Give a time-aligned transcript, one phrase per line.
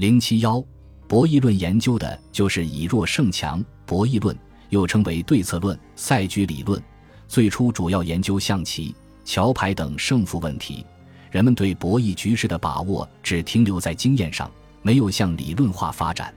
[0.00, 0.64] 零七幺，
[1.06, 3.62] 博弈论研究的就是以弱胜强。
[3.84, 4.34] 博弈论
[4.70, 6.82] 又称为对策论、赛局理论，
[7.28, 8.94] 最初主要研究象棋、
[9.26, 10.86] 桥牌等胜负问题。
[11.30, 14.50] 人们对博弈局势的把握只停留在经验上，
[14.80, 16.34] 没有向理论化发展。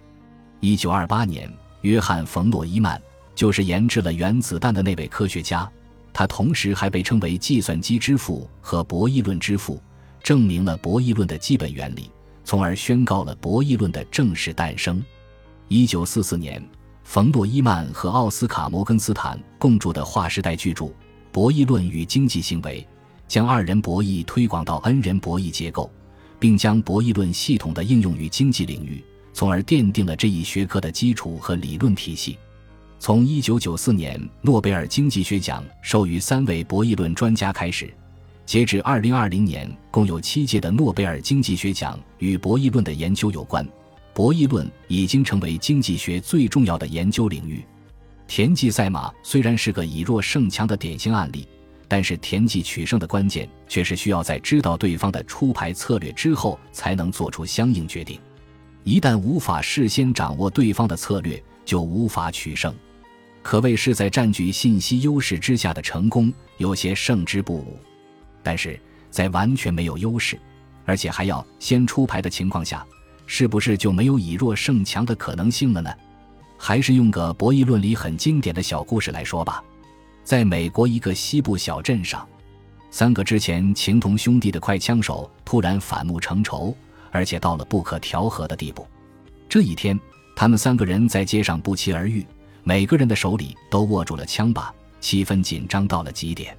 [0.60, 1.50] 一九二八年，
[1.84, 3.02] 约翰·冯·诺依曼
[3.34, 5.72] 就是研制了原子弹的那位科学家，
[6.12, 9.82] 他同时还被称为计算机之父和博弈论之父，
[10.22, 12.12] 证明了博弈论的基本原理。
[12.44, 15.04] 从而宣告了博弈论的正式诞生。
[15.68, 16.64] 一九四四年，
[17.04, 20.86] 冯诺依曼和奥斯卡摩根斯坦共著的划时代巨著
[21.32, 22.82] 《博弈论与经济行为》，
[23.28, 25.90] 将二人博弈推广到 N 人博弈结构，
[26.40, 29.04] 并将博弈论系统的应用于经济领域，
[29.34, 32.38] 从而奠定了这一学科的基础和理论体系。
[33.00, 37.94] 从一九九四年诺贝尔经济学奖授予三位博弈论专家开始。
[38.54, 43.68] 截至二零二零年，共有七届的诺贝尔经济学奖与博弈论的研究有关。
[44.14, 47.66] 博弈论已经成为经济学最重要的研究领域。
[48.28, 51.48] 田忌赛马虽然是个以弱胜强的典型案例，
[51.88, 58.20] 但是田忌取胜的关键却是需要在知道对方的出牌策略之后才能做出相应决定。
[58.84, 62.72] 一旦无法事先掌握对方的策略，就无法取胜，
[63.42, 67.80] 可谓是在占据信息优势之下的成功有些胜之不武。
[68.44, 70.38] 但是在完全没有优势，
[70.86, 72.86] 而且还要先出牌的情况下，
[73.26, 75.90] 是不是就没有以弱胜强的可能性了呢？
[76.58, 79.64] 还是用个博弈论里很经典的小故事来说吧。
[80.24, 82.28] 在美国一个西部小镇上，
[82.90, 86.76] 三个之前情同兄弟的快枪手突然反目成仇，
[87.12, 88.88] 而且到了不可调和的地步。
[89.50, 90.00] 这一天，
[90.36, 92.26] 他们三个人在街上不期而遇，
[92.64, 96.58] 每个人的手里都握住了枪把，气氛紧张到了极点。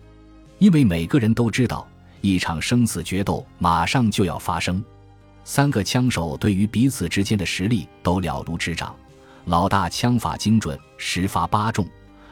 [0.59, 1.87] 因为每个人都知道，
[2.21, 4.83] 一场生死决斗马上就要发生。
[5.45, 8.95] 三个枪手对于彼此之间的实力都了如指掌。
[9.45, 11.85] 老大枪法精准，十发八中；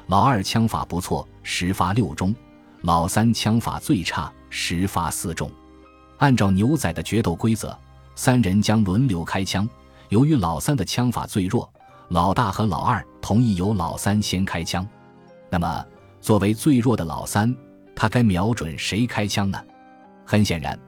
[0.06, 2.32] 老二枪法不错，十发六中；
[2.80, 5.50] 老三枪法最差，十发四中。
[6.16, 7.76] 按照牛仔的决斗规则，
[8.14, 9.68] 三人将轮流开枪。
[10.08, 11.70] 由于老三的枪法最弱，
[12.08, 14.86] 老大和老二同意由老三先开枪。
[15.50, 15.84] 那么，
[16.22, 17.54] 作为最弱的老三。
[17.94, 19.62] 他该瞄准谁开枪呢？
[20.24, 20.78] 很显然，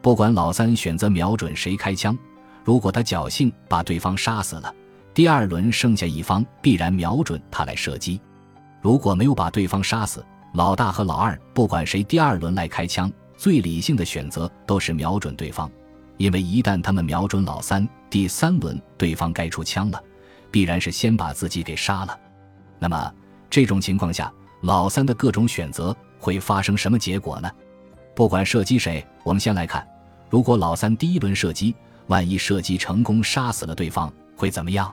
[0.00, 2.16] 不管老三选择瞄准谁开枪，
[2.64, 4.74] 如果他侥幸把对方杀死了，
[5.12, 8.18] 第二轮剩下一方必然瞄准他来射击；
[8.80, 15.70] 如果没有把对方杀死，老大和老二不管谁第二轮来开枪，最理性的选择都是瞄准对方，
[16.16, 20.02] 因为一旦他们瞄准老三，第三轮对方该出枪了，
[20.50, 22.18] 必然是先把自己给杀了。
[22.78, 23.12] 那么
[23.50, 24.32] 这种情况下，
[24.62, 25.94] 老三的各种选择。
[26.24, 27.50] 会发生什么结果呢？
[28.14, 29.86] 不管射击谁，我们先来看，
[30.30, 31.76] 如果老三第一轮射击，
[32.06, 34.90] 万一射击成功杀死了对方，会怎么样？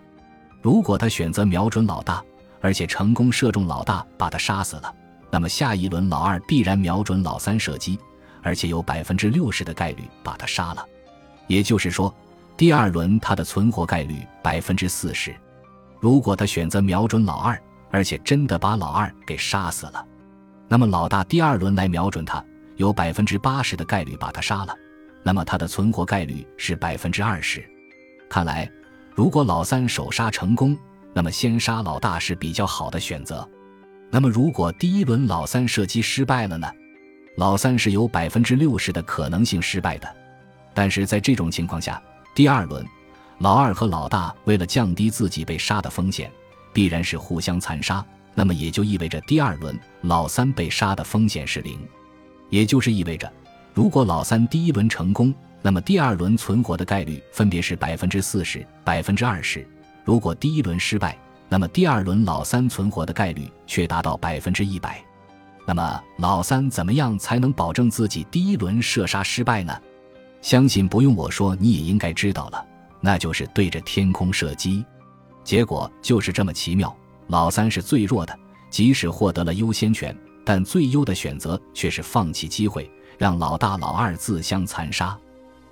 [0.61, 2.21] 如果他选择瞄准老大，
[2.59, 4.93] 而且成功射中老大，把他杀死了，
[5.29, 7.97] 那么下一轮老二必然瞄准老三射击，
[8.43, 10.85] 而且有百分之六十的概率把他杀了。
[11.47, 12.13] 也就是说，
[12.57, 15.33] 第二轮他的存活概率百分之四十。
[16.01, 17.57] 如果他选择瞄准老二，
[17.89, 20.05] 而且真的把老二给杀死了。
[20.71, 22.41] 那么老大第二轮来瞄准他，
[22.77, 24.73] 有百分之八十的概率把他杀了，
[25.21, 27.61] 那么他的存活概率是百分之二十。
[28.29, 28.71] 看来，
[29.13, 30.77] 如果老三首杀成功，
[31.11, 33.45] 那么先杀老大是比较好的选择。
[34.09, 36.71] 那么如果第一轮老三射击失败了呢？
[37.35, 40.07] 老三是有百分之六十的可能性失败的。
[40.73, 42.01] 但是在这种情况下，
[42.33, 42.85] 第二轮
[43.39, 46.31] 老二和老大为了降低自己被杀的风险，
[46.71, 48.01] 必然是互相残杀。
[48.33, 51.79] 那么也就意味着第二轮老三被杀的风险是零，
[52.49, 53.31] 也就是意味着，
[53.73, 59.61] 如果老三第一轮成功，那么第二轮存活的概率分别是百分之四十、百分之二十；
[60.03, 61.17] 如果第一轮失败，
[61.49, 65.03] 那么第二轮老三存活的概率却达到百分之一百。
[65.67, 69.79] 那么老三怎么样才能保证自己第一轮射杀失败呢？
[70.41, 72.65] 相信不用我说，你也应该知道了，
[72.99, 74.83] 那就是对着天空射击。
[75.43, 76.95] 结果就是这么奇妙。
[77.31, 78.37] 老三是最弱的，
[78.69, 80.13] 即使获得了优先权，
[80.43, 85.17] 但最优的选择却是放弃机会，让老大、老二自相残杀。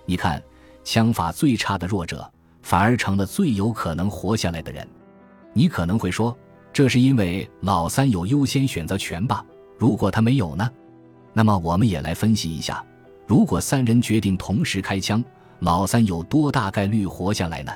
[0.06, 0.42] 你看，
[0.86, 2.26] 枪法最差的弱者，
[2.62, 4.88] 反而成了最有可能活下来的人。
[5.52, 6.34] 你可能会说，
[6.72, 9.46] 这是因为老三有优先选择权吧？
[9.78, 10.72] 如果他没有呢？
[11.34, 12.82] 那么我们也来分析一下，
[13.28, 15.22] 如果三人决定同时开枪，
[15.60, 17.72] 老三有多大概率活下来呢？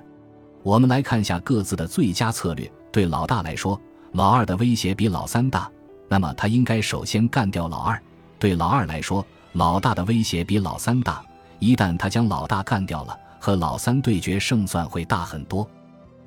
[0.63, 2.71] 我们来看下各自的最佳策略。
[2.93, 3.81] 对老大来说，
[4.11, 5.67] 老二的威胁比老三大，
[6.07, 7.99] 那么他应该首先干掉老二。
[8.37, 11.25] 对老二来说，老大的威胁比老三大，
[11.57, 15.67] 一旦他将老大干掉了，和老三对决胜算会大很多。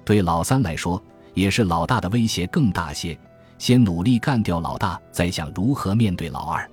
[0.05, 1.01] 对老三来说，
[1.35, 3.17] 也是老大的威胁更大些。
[3.59, 6.69] 先努力干掉老大，再想如何面对老二。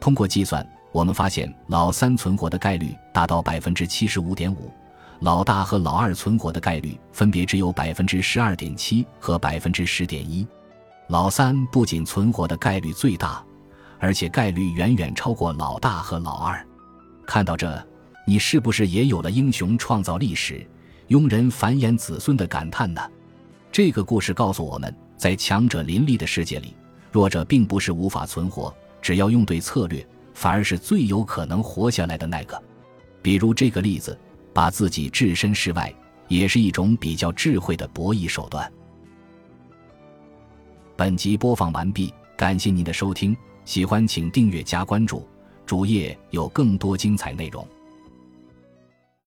[0.00, 4.72] 通过计算，我们发现老三存活的概率达到百分之七十五点五，
[5.20, 10.46] 老大和老二存活的概率分别只有百分之十二点七和百分之十点一。
[11.08, 13.44] 老三不仅存活的概率最大，
[13.98, 16.66] 而且概率远远超过老大和老二。
[17.26, 17.86] 看到这，
[18.26, 20.66] 你是不是也有了英雄创造历史、
[21.08, 23.00] 庸人繁衍子孙的感叹呢？
[23.72, 24.94] 这个故事告诉我们。
[25.16, 26.76] 在强者林立的世界里，
[27.10, 32.62] 弱者并不是无法存活，只要用对策略，反而是最有可能活下来的那个。
[33.22, 34.16] 比如这个例子，
[34.56, 35.94] 把自己置身事外，
[36.28, 38.72] 也是一种比较智慧的博弈手段。
[40.96, 43.36] 本集播放完毕，感谢您的收听，
[43.66, 45.28] 喜欢请订阅加关注，
[45.66, 47.68] 主页有更多精彩内容。